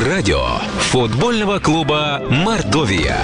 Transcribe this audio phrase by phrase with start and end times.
[0.00, 0.40] Радио
[0.90, 3.16] футбольного клуба «Мордовия».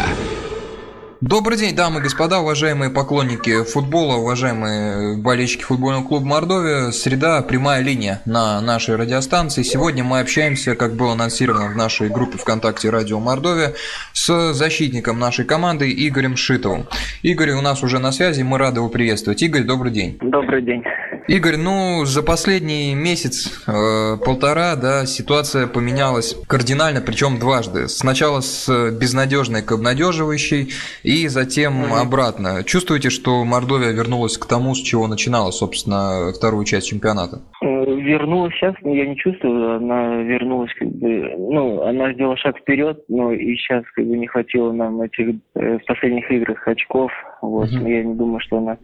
[1.20, 6.92] Добрый день, дамы и господа, уважаемые поклонники футбола, уважаемые болельщики футбольного клуба Мордовия.
[6.92, 9.64] Среда, прямая линия на нашей радиостанции.
[9.64, 13.74] Сегодня мы общаемся, как было анонсировано в нашей группе ВКонтакте «Радио Мордовия»,
[14.12, 16.86] с защитником нашей команды Игорем Шитовым.
[17.22, 19.42] Игорь у нас уже на связи, мы рады его приветствовать.
[19.42, 20.18] Игорь, добрый день.
[20.22, 20.84] Добрый день.
[21.30, 27.86] Игорь, ну, за последний месяц, э, полтора, да, ситуация поменялась кардинально, причем дважды.
[27.86, 30.72] Сначала с безнадежной к обнадеживающей,
[31.04, 32.02] и затем mm-hmm.
[32.02, 32.64] обратно.
[32.64, 37.38] Чувствуете, что Мордовия вернулась к тому, с чего начинала, собственно, вторую часть чемпионата?
[37.62, 43.04] Э, вернулась сейчас, я не чувствую, она вернулась как бы, ну, она сделала шаг вперед,
[43.06, 47.68] но и сейчас как бы не хватило нам этих э, в последних играх очков, вот,
[47.70, 47.88] mm-hmm.
[47.88, 48.78] я не думаю, что она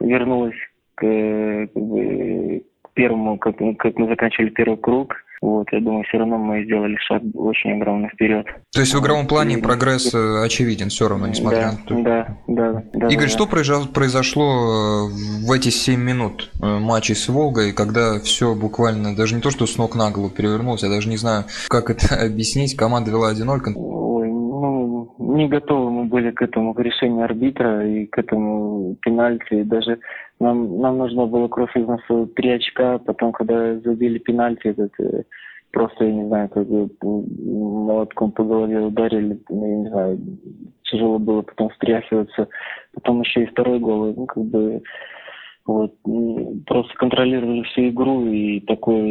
[0.00, 0.56] вернулась
[1.00, 6.18] к, как бы, к первому, как, как мы заканчивали первый круг, вот, я думаю, все
[6.18, 8.46] равно мы сделали шаг очень огромный вперед.
[8.74, 9.62] То есть в игровом плане и...
[9.62, 12.02] прогресс э, очевиден все равно, несмотря да, на то.
[12.02, 13.08] Да, да, да.
[13.08, 13.86] Игорь, да, что да.
[13.90, 19.40] произошло э, в эти 7 минут э, матча с Волгой, когда все буквально, даже не
[19.40, 23.10] то, что с ног на голову перевернулось, я даже не знаю, как это объяснить, команда
[23.10, 23.72] вела 1-0.
[23.76, 29.62] Ой, ну, не готовы мы были к этому, к решению арбитра и к этому пенальти.
[29.62, 29.98] Даже
[30.40, 35.22] нам, нам нужно было кровь из носа три очка, потом, когда забили пенальти, этот, э,
[35.70, 40.18] просто, я не знаю, как бы молотком по голове ударили, я не знаю,
[40.82, 42.48] тяжело было потом встряхиваться.
[42.94, 44.82] Потом еще и второй гол, ну, как бы
[45.70, 45.94] вот,
[46.66, 49.02] просто контролировали всю игру, и такое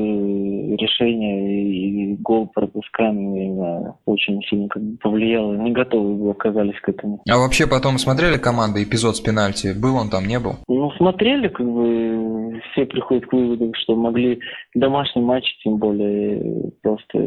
[0.76, 5.54] решение, и гол пропускаем, не знаю, очень сильно как бы повлияло.
[5.56, 7.22] Не готовы оказались к этому.
[7.30, 9.70] А вообще потом смотрели команды эпизод с пенальти?
[9.80, 10.56] Был он там, не был?
[10.68, 14.40] Ну, смотрели, как бы все приходят к выводу, что могли
[14.76, 17.20] домашний матч, тем более просто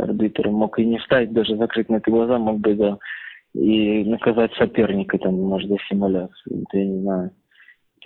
[0.00, 2.98] арбитр мог и не встать, даже закрыть на это глаза, мог бы, да,
[3.54, 7.30] и наказать соперника, там, может, за симуляцию, это я не знаю.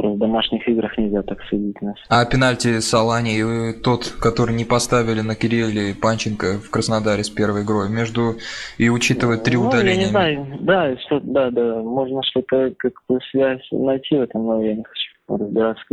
[0.00, 1.96] Просто в домашних играх нельзя так судить нас.
[2.08, 7.64] А пенальти Салани и тот, который не поставили на Кирилле Панченко в Краснодаре с первой
[7.64, 8.36] игрой, между
[8.78, 9.92] и учитывая три ну, удаления.
[9.92, 14.46] Я не знаю, да, что, да, да, можно что-то как бы связь найти в этом,
[14.46, 15.84] но я не хочу разбираться.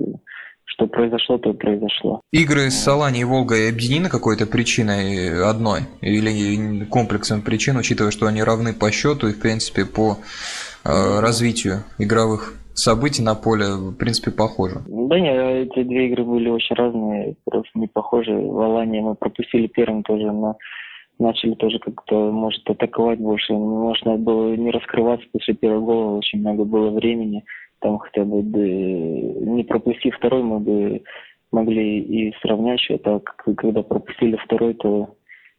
[0.63, 2.21] Что произошло, то произошло.
[2.31, 8.41] Игры с Салани и Волгой объединены какой-то причиной одной или комплексом причин, учитывая, что они
[8.41, 10.17] равны по счету и, в принципе, по
[10.85, 14.81] э, развитию игровых событий на поле, в принципе, похожи.
[14.87, 18.33] Да нет, эти две игры были очень разные, просто не похожи.
[18.33, 20.57] В Алании мы пропустили первым тоже, но
[21.19, 23.53] начали тоже как-то, может, атаковать больше.
[23.53, 27.43] Может, было не раскрываться после первого гола, очень много было времени.
[27.79, 31.01] Там хотя бы не пропустив второй, мы бы
[31.51, 35.15] могли и сравнять счет, а когда пропустили второй, то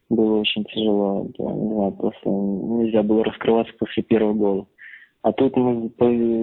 [0.08, 1.28] было очень тяжело.
[1.38, 4.66] Да, не знаю, просто нельзя было раскрываться после первого гола.
[5.22, 5.90] А тут мы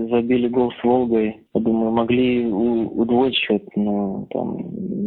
[0.10, 1.45] забили гол с Волгой.
[1.56, 4.58] Я думаю, могли удвоить счет, но там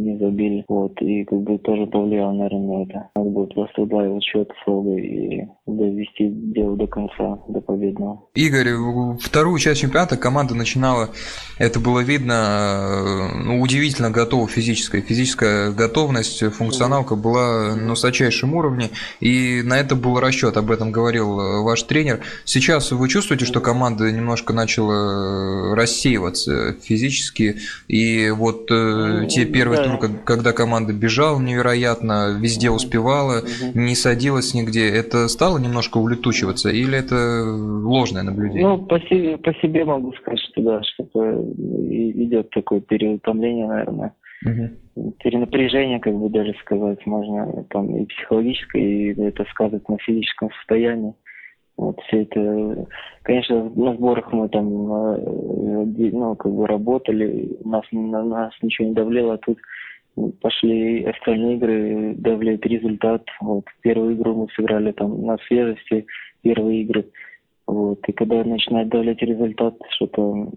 [0.03, 0.65] не забили.
[0.67, 0.99] Вот.
[0.99, 3.09] И как бы тоже повлияло, наверное, на это.
[3.15, 8.23] Надо было просто удваивать счет с и довести дело до конца, до победного.
[8.33, 8.69] Игорь,
[9.21, 11.09] вторую часть чемпионата команда начинала,
[11.59, 15.01] это было видно, ну, удивительно готова физическая.
[15.01, 18.89] Физическая готовность, функционалка была на высочайшем уровне.
[19.19, 22.21] И на это был расчет, об этом говорил ваш тренер.
[22.43, 25.75] Сейчас вы чувствуете, что команда немножко начала э,
[26.39, 27.55] рассеиваться физически.
[27.87, 29.97] И вот э, те первые да.
[29.97, 36.97] туры, когда команда бежала невероятно, везде успевала, не садилась нигде, это стало немножко улетучиваться или
[36.97, 38.67] это ложное наблюдение?
[38.67, 41.03] Ну, по себе, по себе могу сказать, что да, что
[41.53, 44.13] идет такое переутомление, наверное.
[44.45, 45.11] Угу.
[45.21, 51.13] Перенапряжение, как бы даже сказать, можно там и психологическое, и это сказывается на физическом состоянии.
[51.79, 52.87] Вот все это,
[53.23, 58.93] конечно, на сборах мы там, э, ну, как бы работали, нас, на нас ничего не
[58.93, 59.57] давлело, а тут
[60.41, 63.23] пошли остальные игры, давляет результат.
[63.39, 66.05] Вот первую игру мы сыграли там на свежести,
[66.41, 67.05] первые игры.
[67.69, 67.99] Вот.
[68.07, 70.49] И когда начинает давлять результат, что-то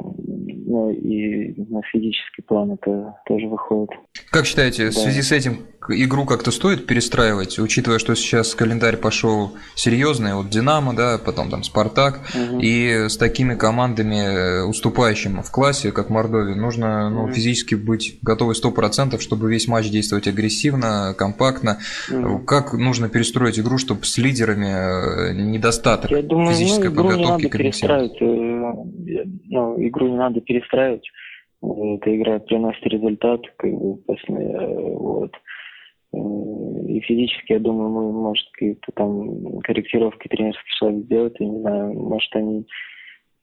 [0.72, 3.90] ну, и на физический план это тоже выходит.
[4.30, 9.52] Как считаете, в связи с этим игру как-то стоит перестраивать, учитывая, что сейчас календарь пошел
[9.74, 12.60] серьезный, вот Динамо, да, потом там Спартак, угу.
[12.60, 17.32] и с такими командами, э, уступающими в классе, как Мордовия, нужно ну, угу.
[17.32, 21.78] физически быть готовы 100%, чтобы весь матч действовать агрессивно, компактно.
[22.10, 22.40] Угу.
[22.40, 27.24] Как нужно перестроить игру, чтобы с лидерами э, недостаток Я думаю, физической ну, игру не
[27.24, 31.08] надо перестраивать, э, ну, игру не надо перестраивать.
[31.62, 35.32] Эта игра приносит результат, как бы после, вот.
[36.12, 41.94] и физически, я думаю, мы, может, какие-то там корректировки тренерский шаг сделать, я не знаю,
[41.94, 42.66] может, они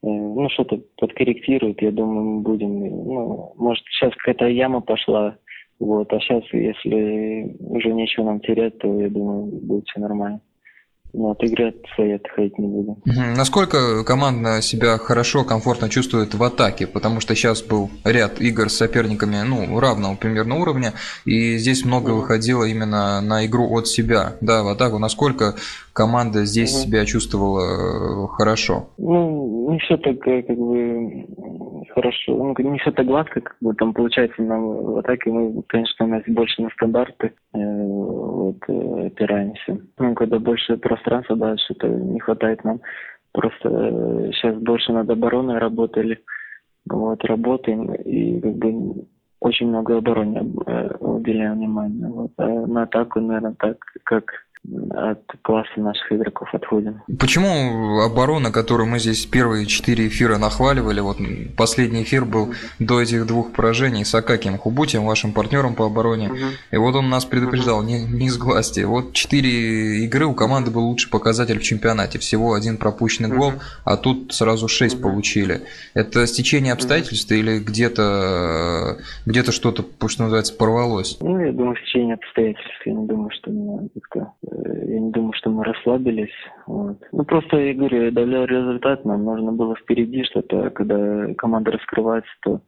[0.02, 5.38] ну, что-то подкорректируют, я думаю, мы будем, ну, может, сейчас какая-то яма пошла,
[5.80, 10.42] вот, а сейчас, если уже нечего нам терять, то, я думаю, будет все нормально.
[11.14, 12.98] Но от игры своей отходить не буду.
[13.06, 16.88] Насколько команда себя хорошо, комфортно чувствует в атаке?
[16.88, 20.94] Потому что сейчас был ряд игр с соперниками ну, равного примерно уровня,
[21.26, 25.00] и здесь много выходило именно на игру от себя, да, в атаку.
[25.00, 25.56] Насколько
[25.94, 26.84] команда здесь угу.
[26.84, 28.90] себя чувствовала э, хорошо?
[28.98, 31.26] Ну, не все так э, как бы
[31.94, 35.30] хорошо, ну, не все так гладко, как бы там получается нам в атаке.
[35.30, 37.58] Мы, конечно, у нас больше на стандарты э,
[38.68, 39.78] вот, э.
[39.98, 42.82] Ну, когда больше пространства дальше, то не хватает нам.
[43.32, 46.20] Просто э, сейчас больше над обороной работали.
[46.90, 49.06] Вот, работаем и как бы
[49.40, 52.08] очень много обороне э, уделяем внимания.
[52.08, 52.32] Вот.
[52.38, 54.32] А на атаку, наверное, так, как
[54.92, 57.02] от класса наших игроков отходим.
[57.18, 61.18] Почему оборона, которую мы здесь первые четыре эфира нахваливали, вот
[61.58, 66.38] последний эфир был до этих двух поражений с Акакием Хубутием, вашим партнером по обороне, угу.
[66.72, 71.10] и вот он нас предупреждал, не, не сглазьте, вот четыре игры у команды был лучший
[71.10, 73.60] показатель в чемпионате, всего один пропущенный гол, угу.
[73.86, 75.04] а тут сразу шесть угу.
[75.04, 75.62] получили.
[75.94, 77.40] Это стечение обстоятельств угу.
[77.40, 81.18] или где-то где-то что-то, что называется, порвалось?
[81.22, 83.52] Ну, я думаю, стечение обстоятельств, я не думаю, что
[83.94, 84.34] как-то
[84.66, 86.34] я не думаю, что мы расслабились.
[86.68, 86.98] Вот.
[87.12, 92.62] Ну, просто, я говорю, для результат нам нужно было впереди что-то, когда команда раскрывается, то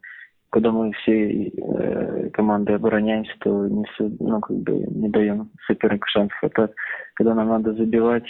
[0.50, 6.36] когда мы все э, команды обороняемся, то не, ну, как бы не даем сопернику шансов.
[6.42, 6.70] Это
[7.14, 8.24] когда нам надо забивать,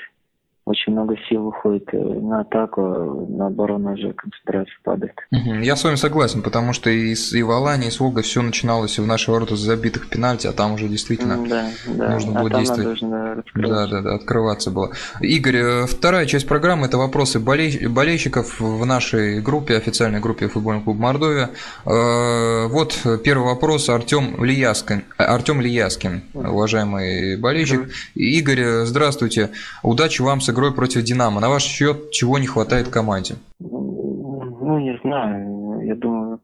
[0.64, 5.18] очень много сил уходит э, на атаку, на оборону уже концентрация падает.
[5.30, 8.42] Я с вами согласен, потому что и, с, и в Алане, и с Волгой все
[8.42, 12.10] начиналось в наши ворота с забитых пенальти, а там уже действительно да, да.
[12.10, 13.00] нужно а было действовать.
[13.00, 14.92] да, да, да, открываться было.
[15.20, 17.88] Игорь, э, вторая часть программы это вопросы болей...
[17.88, 21.50] болельщиков в нашей группе, официальной группе футбольного клуба Мордовия.
[21.86, 25.02] Э, вот первый вопрос Артем Лияскин.
[25.16, 27.90] Артем Лияскин, уважаемый болельщик.
[28.14, 29.50] Игорь, здравствуйте.
[29.82, 31.40] Удачи вам с игрой против Динамо.
[31.40, 33.34] На ваш счет чего не хватает команде?
[33.60, 35.80] Ну, не знаю.
[35.84, 36.40] Я думаю,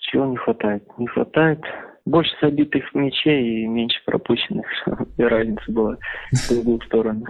[0.00, 0.82] чего не хватает?
[0.98, 1.60] Не хватает
[2.06, 4.64] больше забитых мячей и меньше пропущенных,
[5.18, 5.96] и разница была
[6.32, 7.26] в другую сторону.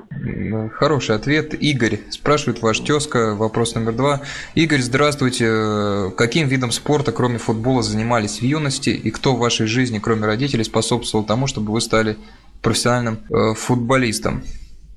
[0.74, 1.54] Хороший ответ.
[1.54, 3.34] Игорь спрашивает ваш тезка.
[3.34, 4.20] Вопрос номер два.
[4.54, 6.12] Игорь, здравствуйте.
[6.16, 8.90] Каким видом спорта, кроме футбола, занимались в юности?
[8.90, 12.16] И кто в вашей жизни, кроме родителей, способствовал тому, чтобы вы стали
[12.62, 14.42] профессиональным э, футболистом?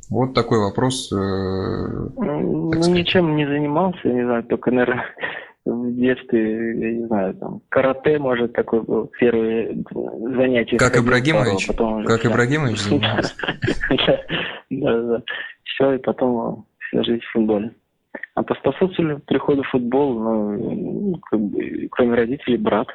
[0.10, 1.12] Вот такой вопрос.
[1.12, 5.06] Э, ну, ничем не занимался, не знаю, только, наверное,
[5.66, 9.86] в детстве, я не знаю, там, карате, может, такой был первый
[10.36, 10.78] занятие.
[10.78, 11.68] Как Ибрагимович?
[11.68, 12.30] Потом как все.
[12.30, 13.36] Ибрагимович занимался?
[14.70, 15.24] Да, да.
[15.64, 17.72] Все, и потом вся жизнь в футболе.
[18.34, 22.88] А поспособствовали приходу в футбол, ну, как бы, кроме родителей, брат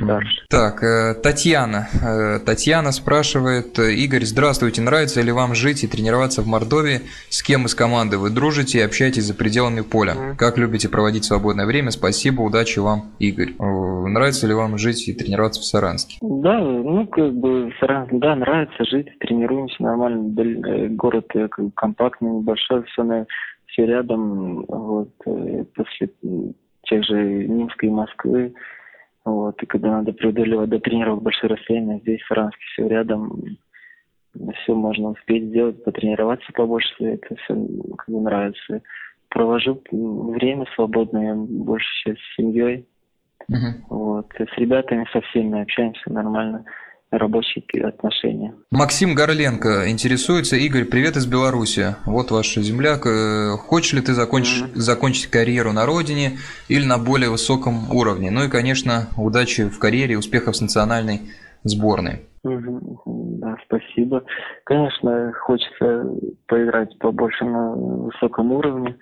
[0.00, 0.46] старше.
[0.48, 1.88] Так, э, Татьяна.
[2.02, 7.00] Э, Татьяна спрашивает, Игорь, здравствуйте, нравится ли вам жить и тренироваться в Мордовии?
[7.28, 10.14] С кем из команды вы дружите и общаетесь за пределами поля?
[10.14, 10.36] Mm.
[10.36, 11.90] Как любите проводить свободное время?
[11.90, 13.52] Спасибо, удачи вам, Игорь.
[13.58, 16.18] Э, нравится ли вам жить и тренироваться в Саранске?
[16.20, 20.34] Да, ну, как бы, Саранск, да, нравится жить, тренируемся нормально.
[20.90, 21.30] Город
[21.74, 23.26] компактный, небольшой, все, на,
[23.66, 24.64] все рядом.
[24.66, 25.10] Вот,
[25.74, 26.10] после
[26.84, 28.54] тех же Минска и Москвы
[29.24, 33.58] вот, и когда надо преодолевать до тренировок большие расстояния, здесь в Саранске все рядом,
[34.62, 37.54] все можно успеть сделать, потренироваться побольше, это все
[37.96, 38.82] как бы нравится.
[39.28, 42.86] Провожу время свободное больше сейчас с семьей.
[43.50, 43.72] Uh-huh.
[43.88, 46.64] Вот, с ребятами со всеми общаемся нормально
[47.18, 48.54] рабочие отношения.
[48.70, 50.56] Максим Горленко интересуется.
[50.56, 51.96] Игорь, привет из Беларуси.
[52.06, 53.06] Вот ваш земляк.
[53.06, 54.76] Э, хочешь ли ты закончить, mm-hmm.
[54.76, 58.30] закончить карьеру на родине или на более высоком уровне?
[58.30, 61.20] Ну и, конечно, удачи в карьере, успехов с национальной
[61.62, 62.20] сборной.
[62.44, 64.22] Да, спасибо.
[64.64, 66.06] Конечно, хочется
[66.46, 68.96] поиграть побольше на высоком уровне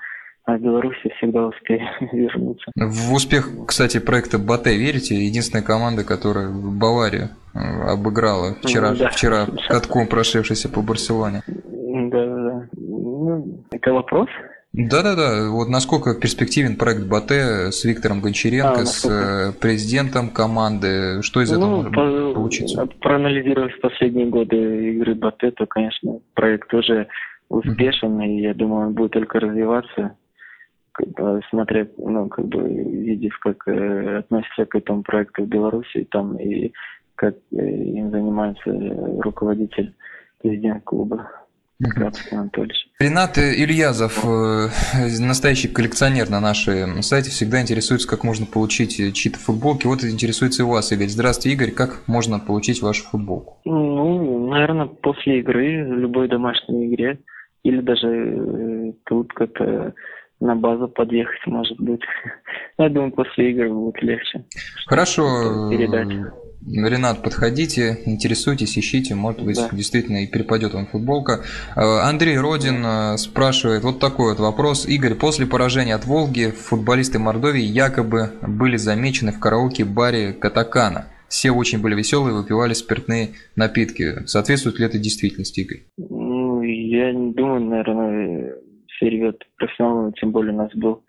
[0.45, 1.83] а Беларуси всегда успеет
[2.13, 2.71] вернуться.
[2.75, 5.15] В успех, кстати, проекта Батэ верите?
[5.15, 9.11] Единственная команда, которая Баварию э, обыграла вчера, да.
[9.11, 11.43] вчера катком прошедшийся по Барселоне.
[11.47, 12.69] Да, да.
[12.73, 14.29] Ну, это вопрос?
[14.73, 21.43] Да-да-да, вот насколько перспективен проект Батэ с Виктором Гончаренко, а, с э, президентом команды, что
[21.43, 22.89] из этого ну, может по, получиться?
[23.01, 27.07] Проанализировав последние годы игры Батэ, то, конечно, проект тоже
[27.51, 28.29] успешен, mm-hmm.
[28.29, 30.17] и я думаю, он будет только развиваться
[31.51, 36.73] смотря, ну, как бы, видев, как э, относятся к этому проекту в Беларуси, там и
[37.15, 38.71] как им занимается
[39.21, 39.95] руководитель,
[40.41, 41.29] президент клуба.
[43.01, 44.69] Ренат Ильязов, э,
[45.21, 49.87] настоящий коллекционер на нашем сайте, всегда интересуется, как можно получить чьи-то футболки.
[49.87, 51.09] Вот интересуется и вас, Игорь.
[51.09, 51.73] Здравствуйте, Игорь.
[51.73, 53.59] Как можно получить вашу футболку?
[53.65, 57.19] Ну, наверное, после игры, в любой домашней игре.
[57.65, 59.95] Или даже э, тут как-то
[60.43, 62.01] на базу подъехать, может быть.
[62.79, 64.45] Я думаю, после игр будет легче.
[64.87, 65.71] Хорошо.
[65.71, 66.09] Передать.
[66.65, 69.69] Ренат, подходите, интересуйтесь, ищите, может быть, да.
[69.73, 71.41] действительно и перепадет вам футболка.
[71.75, 74.87] Э, Андрей Родин э, спрашивает вот такой вот вопрос.
[74.87, 81.07] Игорь, после поражения от Волги футболисты Мордовии якобы были замечены в караоке-баре Катакана.
[81.29, 84.25] Все очень были веселые, выпивали спиртные напитки.
[84.27, 85.83] Соответствует ли это действительности, Игорь?
[85.97, 88.55] Ну, я не думаю, наверное,
[89.03, 91.03] все ребята профессионалы, тем более у нас был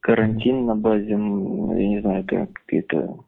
[0.00, 3.24] карантин на базе, я не знаю, это какие-то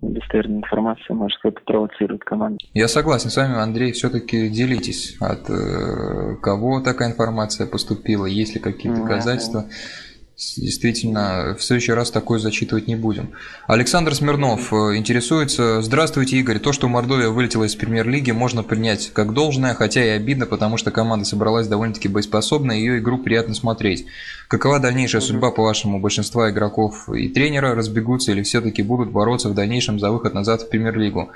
[0.00, 2.58] достоверная информация, может, кто-то провоцирует команду.
[2.72, 8.60] Я согласен с вами, Андрей, все-таки делитесь, от э, кого такая информация поступила, есть ли
[8.60, 9.66] какие-то доказательства.
[9.68, 13.32] Mm-hmm действительно, в следующий раз такое зачитывать не будем.
[13.66, 15.82] Александр Смирнов э, интересуется.
[15.82, 16.58] Здравствуйте, Игорь.
[16.58, 20.90] То, что Мордовия вылетела из премьер-лиги, можно принять как должное, хотя и обидно, потому что
[20.90, 24.06] команда собралась довольно-таки боеспособна, и ее игру приятно смотреть.
[24.48, 27.74] Какова дальнейшая судьба, по-вашему, большинства игроков и тренера?
[27.74, 31.30] Разбегутся или все-таки будут бороться в дальнейшем за выход назад в премьер-лигу?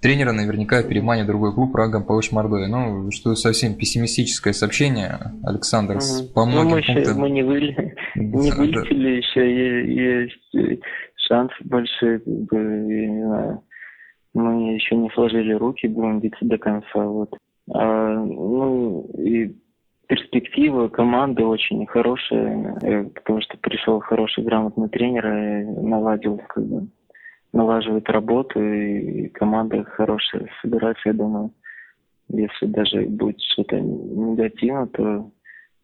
[0.00, 2.66] тренера наверняка переманит другой клуб рангом повыше Мордовии.
[2.66, 6.28] Ну, что совсем пессимистическое сообщение, Александр, угу.
[6.34, 7.02] по многим ну, мы пунктам...
[7.02, 7.89] Еще, мы не, выли...
[8.22, 10.82] не вылетели, еще есть
[11.16, 13.62] шансы большие, я не знаю.
[14.32, 17.04] Мы еще не сложили руки, будем биться до конца.
[17.04, 17.36] Вот.
[17.72, 19.56] А, ну, и
[20.06, 26.88] перспектива команды очень хорошая, э, потому что пришел хороший, грамотный тренер и наладил как бы,
[27.52, 31.52] налаживает работу, и команда хорошая собирается, я думаю.
[32.28, 35.30] Если даже будет что-то негативно, то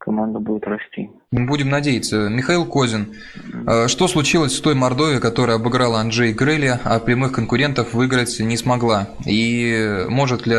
[0.06, 1.10] команда будет расти.
[1.32, 2.28] Будем надеяться.
[2.28, 3.88] Михаил Козин, mm-hmm.
[3.88, 9.08] что случилось с той Мордовией, которая обыграла Анджей Грейли, а прямых конкурентов выиграть не смогла?
[9.26, 10.56] И может ли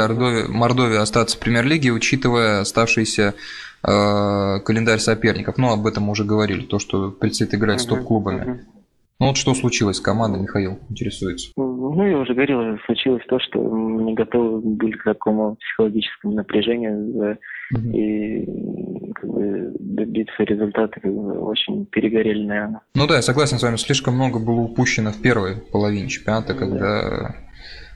[0.50, 3.36] Мордовия остаться в премьер-лиге, учитывая оставшийся
[3.84, 5.58] э, календарь соперников?
[5.58, 8.42] Ну, об этом мы уже говорили, то, что предстоит играть с топ-клубами.
[8.42, 8.77] Mm-hmm.
[9.20, 11.50] Ну вот что случилось с командой, Михаил, интересуется?
[11.56, 17.14] Ну, я уже говорил, случилось то, что мы не готовы были к такому психологическому напряжению
[17.14, 17.38] да,
[17.74, 17.98] угу.
[17.98, 22.82] и как бы, добиться результата как бы, очень перегорели, наверное.
[22.94, 27.36] Ну да, я согласен с вами, слишком много было упущено в первой половине чемпионата, когда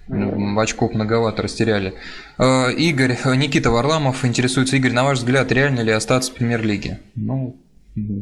[0.08, 0.62] да.
[0.62, 1.94] очков многовато растеряли.
[2.40, 7.00] Э, Игорь, Никита Варламов интересуется, Игорь, на ваш взгляд, реально ли остаться в премьер-лиге?
[7.16, 7.58] Ну,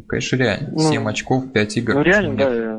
[0.08, 0.70] Конечно, реально.
[0.72, 1.94] Ну, 7 очков, 5 игр.
[1.94, 2.78] Ну, реально, да,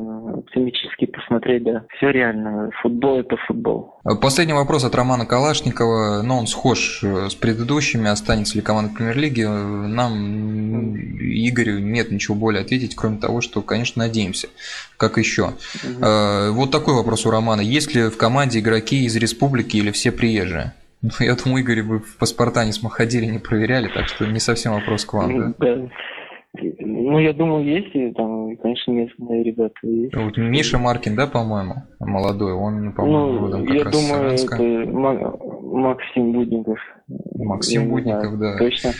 [1.50, 1.84] оптимистически посмотреть, да.
[1.96, 2.70] Все реально.
[2.82, 3.94] Футбол– это футбол.
[4.04, 6.22] А последний вопрос от Романа Калашникова.
[6.22, 8.08] Но он схож э, с предыдущими.
[8.08, 9.42] Останется ли команда премьер-лиги?
[9.42, 14.48] Нам, Игорю, нет ничего более ответить, кроме того, что, конечно, надеемся.
[14.96, 15.42] Как еще?
[15.42, 16.52] Угу.
[16.52, 17.60] Вот такой вопрос у Романа.
[17.60, 20.74] Есть ли в команде игроки из республики или все приезжие?
[21.02, 24.74] Ну, я думаю, Игорь, вы в паспорта не ходили, не проверяли, так что не совсем
[24.74, 25.54] вопрос к вам, да?
[25.58, 25.88] Да.
[26.52, 30.16] Ну, я думаю, есть, и там, конечно, местные ребята есть.
[30.16, 34.90] Вот Миша Маркин, да, по-моему, молодой, он, по-моему, ну, родом как я раз думаю, это
[35.76, 36.78] Максим Будников.
[37.36, 38.58] Максим Будников, да.
[38.58, 38.90] Точно.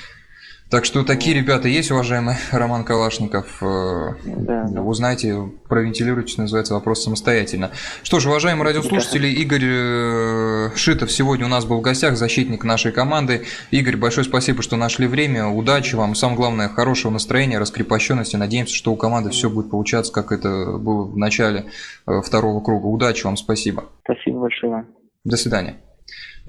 [0.71, 3.61] Так что такие ребята есть, уважаемый Роман Калашников.
[3.61, 4.83] Э, да, да.
[4.83, 7.73] Узнайте, провентилируйте, что называется, вопрос самостоятельно.
[8.05, 12.93] Что ж, уважаемые радиослушатели, Игорь э, Шитов сегодня у нас был в гостях, защитник нашей
[12.93, 13.47] команды.
[13.73, 15.49] Игорь, большое спасибо, что нашли время.
[15.49, 18.37] Удачи вам, самое главное, хорошего настроения, раскрепощенности.
[18.37, 21.65] Надеемся, что у команды все будет получаться, как это было в начале
[22.07, 22.87] э, второго круга.
[22.87, 23.87] Удачи вам, спасибо.
[24.05, 24.87] Спасибо большое.
[25.25, 25.81] До свидания.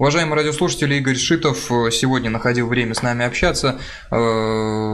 [0.02, 3.78] Уважаемые радиослушатели, Игорь Шитов э, сегодня находил время с нами общаться.
[4.10, 4.16] Э,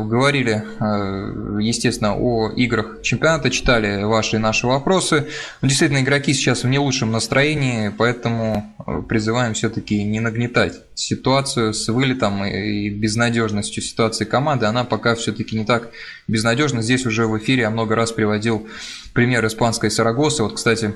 [0.05, 5.29] говорили, э, естественно, о играх чемпионата, читали ваши и наши вопросы.
[5.63, 8.75] Действительно, игроки сейчас в не лучшем настроении, поэтому
[9.09, 14.67] призываем все-таки не нагнетать ситуацию с вылетом и безнадежностью ситуации команды.
[14.67, 15.89] Она пока все-таки не так
[16.27, 16.83] безнадежна.
[16.83, 18.69] Здесь уже в эфире я много раз приводил
[19.15, 20.43] пример испанской Сарагосы.
[20.43, 20.95] Вот, кстати,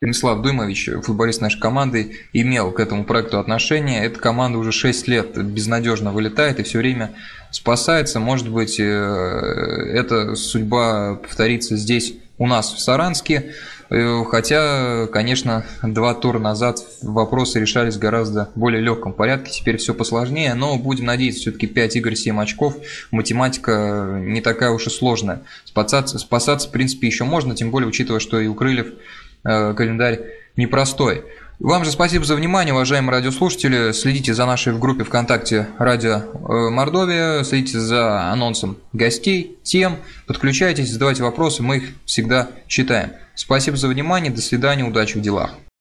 [0.00, 4.04] Станислав Дымович, футболист нашей команды, имел к этому проекту отношение.
[4.04, 7.10] Эта команда уже 6 лет безнадежно вылетает и все время
[7.50, 8.20] спасается.
[8.20, 13.54] Может быть, э, эта судьба повторится здесь у нас в Саранске.
[13.90, 19.50] Э, хотя, конечно, два тура назад вопросы решались в гораздо более легком порядке.
[19.50, 22.76] Теперь все посложнее, но будем надеяться, все-таки 5 игр, 7 очков.
[23.10, 25.42] Математика не такая уж и сложная.
[25.64, 28.96] Спасаться, спасаться в принципе, еще можно, тем более учитывая, что и у Крыльев Э,
[29.42, 30.20] календарь
[30.56, 31.24] непростой.
[31.58, 33.90] Вам же спасибо за внимание, уважаемые радиослушатели.
[33.90, 39.96] Следите за нашей в группе ВКонтакте Радио э, Мордовия, следите за анонсом гостей, тем,
[40.28, 43.10] подключайтесь, задавайте вопросы, мы их всегда читаем.
[43.34, 45.50] Спасибо за внимание, до свидания, удачи в делах.